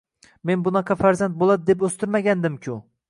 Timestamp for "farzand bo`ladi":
1.01-1.67